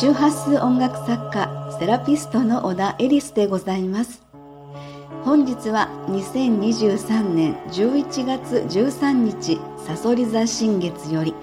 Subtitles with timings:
[0.00, 4.22] 周波数音楽作家セラピストの小田エリスでございます。
[5.24, 11.34] 本日は2023年11月13日さそり座新月より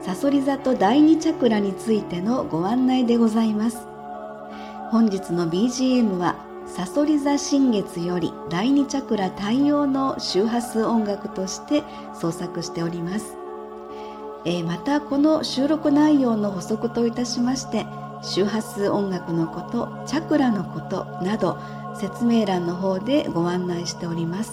[0.00, 3.78] さそり座と第二チャクラについてのご案内でございます。
[4.90, 6.34] 本日の BGM は
[6.66, 11.84] さそり座新月より第二チャクラ対応の周波数音楽として
[12.20, 13.36] 創作しております。
[14.44, 17.84] えー、またこの収録内容の補足といたしまして
[18.22, 21.58] 周波数音楽のことチャクラのことなど
[21.98, 24.52] 説明欄の方でご案内しております、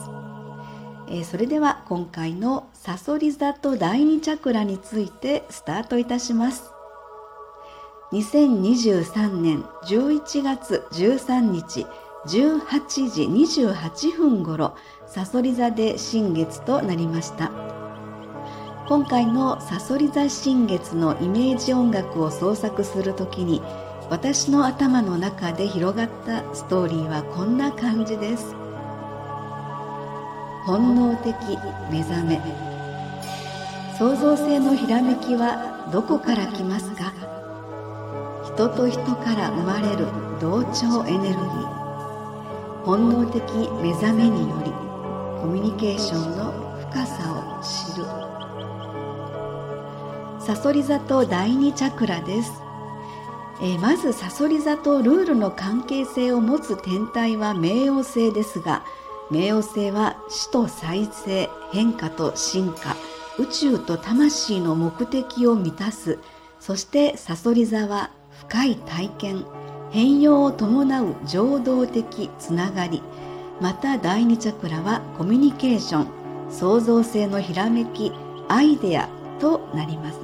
[1.08, 6.72] えー、それでは今回のサソリ座と第二チャクラについてスタートいたします。
[8.12, 11.86] 2023年11月13日
[12.26, 14.76] 18時28分頃
[15.08, 17.67] サソリ座で新月となりました。
[18.88, 23.62] 今回のさそり座新月のイメージ音楽を創作する時に
[24.10, 28.56] 私の頭の中で広がったストーリーはこんな感じです。
[30.66, 31.36] 本能的
[31.92, 32.42] 目覚め。
[34.00, 37.12] 創造性のひらめきはどこから来ますか？
[38.46, 40.08] 人と人から生まれる
[40.40, 42.84] 同調エネルギー。
[42.86, 43.44] 本能的
[43.82, 44.72] 目覚めにより
[45.42, 46.54] コミュニケーションの
[46.90, 48.37] 深さを知る。
[50.48, 52.54] さそり座と第二チャクラです、
[53.62, 58.86] えー、まずさそり座とルールの関係性を持つ天体は冥王星ですが
[59.30, 62.96] 冥王星は死と再生変化と進化
[63.38, 66.18] 宇宙と魂の目的を満たす。
[66.62, 68.12] そしてさそり座は
[68.48, 69.46] 深い体験
[69.92, 73.04] 変容を伴う情動的つながり。
[73.60, 76.08] また第二チャクラはコミュニケーション
[76.50, 78.14] 創造性のひらめき
[78.48, 80.18] アイデアとなります。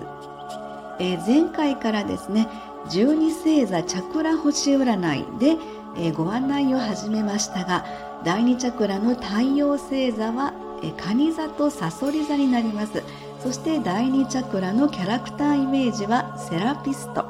[0.99, 2.47] えー、前回からですね
[2.89, 5.57] 十二星座チャクラ星占いで、
[5.97, 7.85] えー、ご案内を始めましたが
[8.23, 13.03] 第二チャクラの太陽星座は、えー、蟹座とサソリ座になります。
[13.39, 17.25] そして第二チャクラのキャラクターイメージはセラピスト。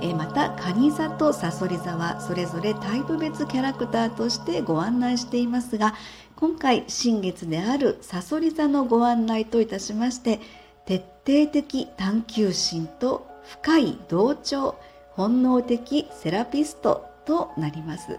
[0.00, 5.94] えまた蟹座とサソリ座はそれぞれタイプ別キャラクターとしてご案内していますが
[6.36, 10.40] 今回新月であるサソリ座のご案内といたしまして
[10.88, 14.76] 徹底的探求心と深い同調
[15.10, 18.18] 本能的セラピストとなります、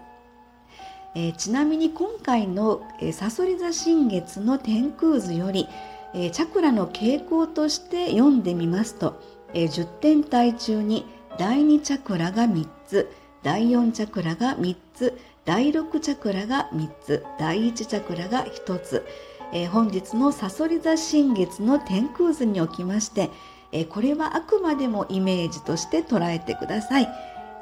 [1.16, 2.82] えー、ちなみに今回の
[3.12, 5.66] さそり座新月の天空図より、
[6.14, 9.20] えー、チャクラの傾向として読んでみますと、
[9.52, 11.06] えー、10点体中に
[11.38, 13.10] 第2チャクラが3つ
[13.42, 19.04] 第4チャクラが3つ第6チャクラが3つ第1チャクラが1つ
[19.52, 23.30] えー、本日のさそり座新月の天空図におきまして、
[23.72, 27.08] えー、これはあくまでもイメージとして捉えてください。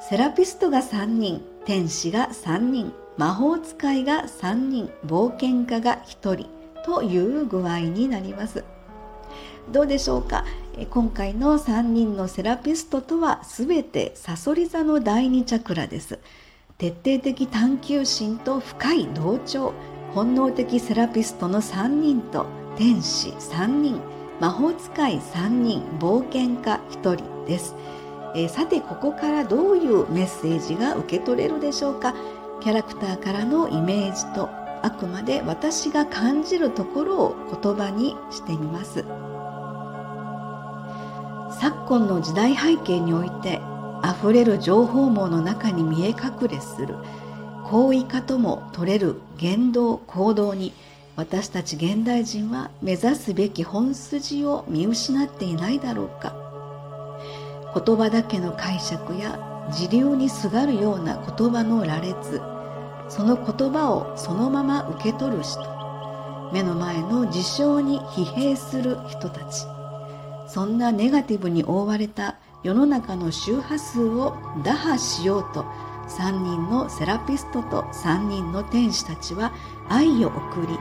[0.01, 6.49] セラピストが3人天使が3人魔法使いが3人冒険家が1人
[6.85, 8.63] という具合になります。
[9.71, 10.45] どうでしょうか？
[10.89, 16.19] 今回の3人のセラピストとは全てさそり座の第2チャクラです。
[16.77, 19.73] 徹底的探求心と深い同調。
[20.13, 22.45] 本能的セラピストの3人と
[22.77, 24.01] 天使3人
[24.39, 27.75] 魔法使い3人冒険家1人です、
[28.35, 32.13] えー、さてここからどういうメッセージが受け取れるでしょうか？
[32.61, 34.49] キャラクターからのイメージと
[34.81, 39.05] あくまで私が感じるところを言葉にしてみます。
[41.59, 43.61] 昨今の時代背景において
[44.03, 46.95] 溢れる情報網の中に見え隠れする。
[47.69, 50.73] 好意化とも取れる言動行動に
[51.15, 56.33] 私たち現代人は目指すべき本筋を見失っていないだろうか。
[57.75, 62.41] 言葉だけの解釈や時流にすがるような言葉の羅列。
[63.07, 65.61] その言葉をそのまま受け取る人。
[66.51, 69.67] 目の前の事象に疲弊する人たち。
[70.47, 75.65] そんなネガティブに覆われた世の中の周波数を打破しようと
[76.09, 79.53] 3人のセラピストと3人の天使たちは
[79.87, 80.77] 愛を送り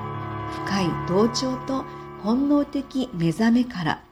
[0.66, 1.84] 深い同調と
[2.22, 4.02] 本能的目覚めから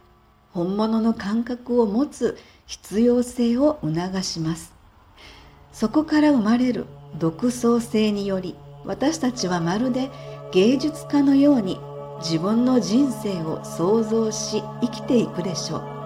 [0.52, 4.72] 本物の感覚を持つ必要性を促します。
[5.72, 6.86] そこから生まれる
[7.18, 8.54] 独創性により
[8.84, 10.10] 私たちはまるで
[10.52, 11.78] 芸術家のように
[12.20, 15.96] 自分の人生を創造し生きていくでしょう。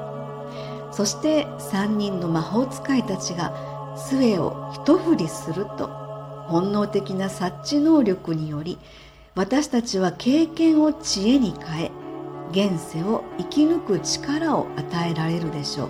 [0.93, 5.89] そして3人の魔法使いたちが杖を一振りすると
[6.47, 8.79] 本能的な察知能力により
[9.35, 11.91] 私たちは経験を知恵に変え
[12.51, 15.89] 現世を生き抜く力を与えられるでしょう。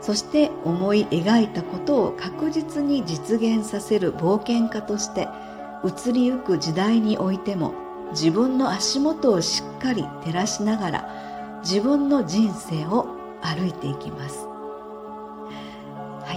[0.00, 5.28] そして思い描いたことを確実に実現させる冒険家として
[5.84, 7.74] 移りゆく時代においても
[8.10, 13.06] 自分の足元をしっかり照らしながら自分の人生を
[13.42, 14.45] 歩いていきます。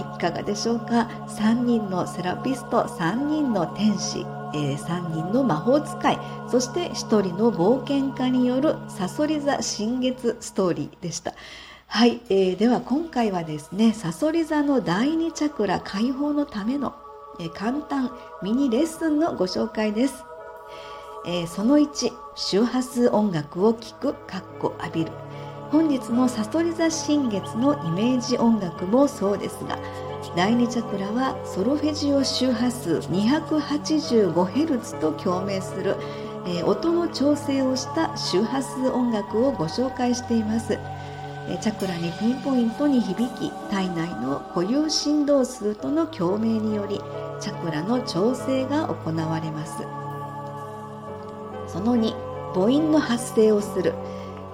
[0.00, 4.20] いいかがでしょうか？3人のセラピスト3人の天使、
[4.54, 6.18] えー、3人の魔法使い
[6.50, 11.34] そして1人の冒険家によるさそり座新月ストーリーでした。
[11.86, 16.94] はい、えー、では今回はですねさそり座の第2チャクラ解放のための、
[17.40, 18.12] えー、簡単
[18.42, 20.24] ミニレッスンのご紹介です、
[21.26, 25.29] えー、その1周波数音楽を聴くかっこ浴びる。
[25.70, 29.78] 本日のさそり座新月のイメージ音楽もそうですが
[30.36, 35.96] 第2チャクラはソロフェジオ周波数 285Hz と共鳴する、
[36.46, 40.78] えー、音の調整をした周波数音楽をご紹介しています。
[41.48, 47.00] えチャクラにピンポイントに響き体内の固有振動数との共鳴により
[47.40, 49.78] チャクラの調整が行われます
[51.66, 52.14] その2
[52.54, 53.94] 母音の発生をする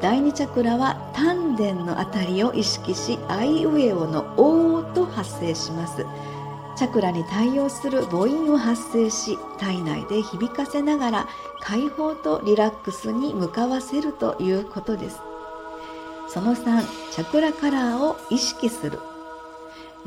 [0.00, 6.04] 第2チャクラは丹田のあたりを意識しアイウエオの「おー」と発生します。
[6.76, 11.28] チャクラに対応する母音を発生し体内で響かせながら
[11.60, 15.19] 解放とリラックスに向かわせるということです。
[16.28, 16.82] その3
[17.12, 19.00] チャクラカラーを意識する。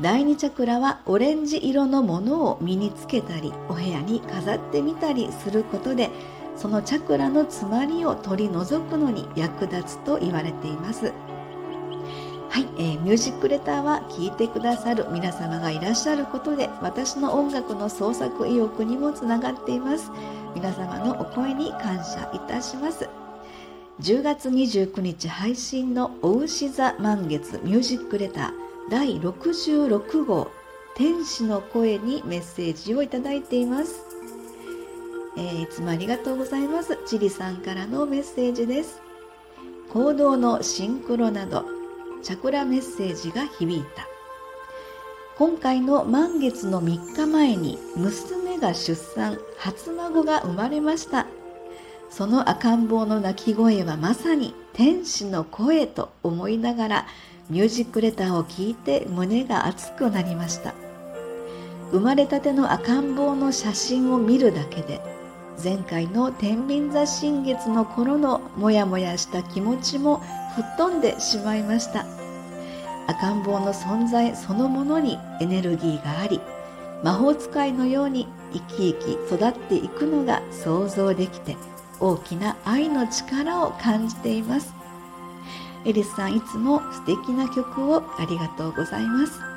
[0.00, 6.10] 第2チャクラはオレンジ色のものを身につけたりお部屋に飾ってみたりすることで
[6.60, 11.10] そのチャクラの詰まりを取り除くのに役立つと言われています。
[12.50, 20.10] はい、えー、ミュージックレターは聴いてくださる皆様がいらっしゃることで私の音楽の創作意欲にもつながっています。
[20.54, 23.08] 皆様のお声に感謝いたします。
[24.02, 28.50] 10月29日配信のお牛座満月ミュージックレター
[28.90, 30.50] 第66号
[30.94, 34.09] 天使の声にメッセージをいただいています、
[35.36, 36.98] えー、いつもありがとうございます。
[37.06, 39.00] チリさんからのメッセージです。
[39.92, 41.64] 行動のシンクロなど
[42.22, 44.06] チャクラメッセージが響いた。
[45.36, 51.26] 今回の満月の3日前に娘が出産初孫が生まれました。
[52.10, 57.06] その赤ん坊の泣き声はまさに天使の声と思いながら
[57.48, 60.74] ミュージックレターを聞いて胸が熱くなりました。
[61.90, 65.00] 生まれたての赤ん坊の写真を見るだけで
[65.62, 70.22] 前回の天秤座新月の頃のモヤモヤした気持ちも
[70.54, 72.06] 吹っ飛んでしまいました。
[73.06, 76.40] 赤ん坊の存在そのものにエネルギーがあり
[77.02, 81.56] 魔法使いのように生き生き育っていくのが想像できて
[81.98, 84.72] 大きな愛の力を感じています。
[85.84, 89.49] エリスさんいつも素敵な曲をありがとうございます。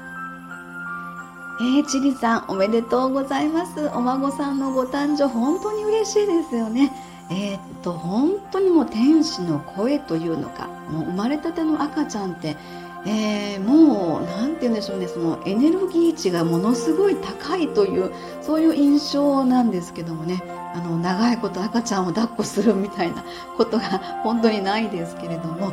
[1.62, 3.88] えー、チリさんおめでとうございます。
[3.94, 6.92] お孫さんのご誕生本当に嬉しいですよね。
[7.30, 12.58] えー、っと本当にもう天使の声というのかもう生まれたての赤ちゃんって
[13.06, 20.42] えー、もう何て言うんでしょうねそのエネルギー値がものすごい高いというそういう印象なんですけどもね。
[20.76, 23.24] あの長いこと赤ちゃんを抱っこするみたいな
[23.58, 23.84] ことが
[24.24, 25.72] 本当にないですけれども。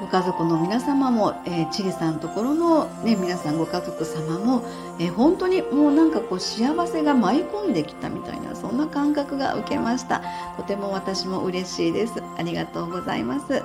[0.00, 4.64] ご家族の皆様も、えー、チリさんのところの、ね、皆さんご家族様も、
[4.98, 10.22] えー、本当にもうなんかこう幸せが舞い込んできたみたいなそんな感覚が受けました。
[10.56, 12.14] とても私も嬉しいです。
[12.38, 13.62] ありがとうございます。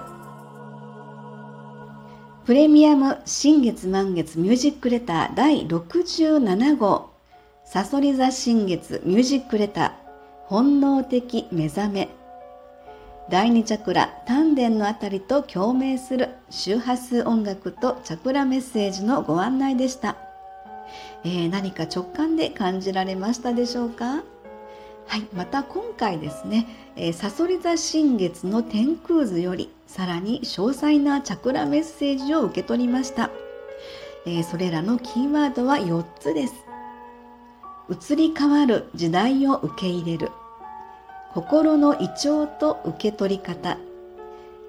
[2.45, 7.11] プレミアム新月満月ミュージックレター第67号。
[7.63, 9.91] さそり座新月ミュージックレター。
[10.47, 12.24] 本能的目覚め。
[13.27, 20.15] 第2チャクラ丹田のあたりと共鳴する周波数音楽とチャクラメッセージのご案内でした、
[21.23, 24.23] えー、何か直感で感じられましたでしょうか？
[25.07, 33.31] はい、また今回ですね、えー、サソリ座新月の天空図よりさらに詳細なチャクラメッセージを受け取りました、
[34.27, 36.53] えー、それらのキーワードは4つです。
[37.89, 40.31] 移り変わる時代を受け入れる。
[41.35, 43.77] 心の胃腸と受け取り方。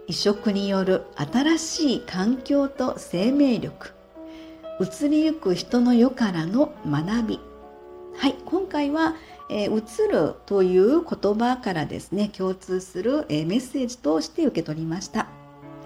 [0.08, 3.92] 移植による新しい環境と生命力。
[4.80, 7.40] 移りゆく人の世からの学び。
[8.16, 9.14] はい今回は
[9.48, 15.28] えー、移るという言葉からですね共通する、えー、メッセージとして受け取りました。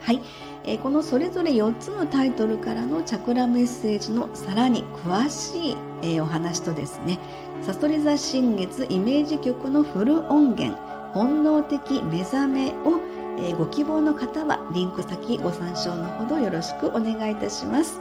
[0.03, 0.21] はい、
[0.65, 7.19] えー、このそれぞれ4つのタイトルからのチャクラメッセージのさらに詳しい、えー、お話とですね
[7.63, 10.79] さそり座新月イメージ曲のフル音源
[11.13, 13.01] 本能的目覚めを、
[13.39, 18.01] えー、ご希望の方はリンク先ご参照のほどよろしくお願いいたします。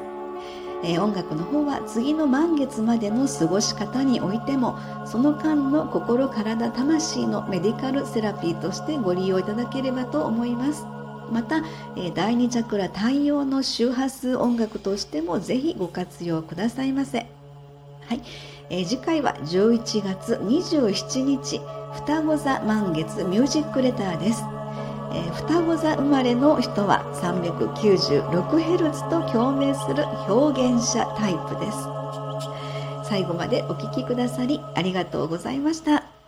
[0.81, 10.98] えー、音楽の方は次の満月までの過ごし方においてもその間の心体魂のメディカルセラピーとしてご利用いただければと思います。
[11.31, 11.63] また、
[11.95, 17.27] え、第2チャクラ太陽の周波数音楽としてもぜひご活用くださいませ。
[18.07, 18.21] はい、
[18.69, 21.61] え、次回は11月27日
[21.93, 24.43] 双子座満月ミュージックレターです。
[25.11, 31.77] えー、双子座生まれの人は 396Hz と共鳴する表現者タイプです。
[33.03, 36.18] 最後までお聴きくださりありがとうございました。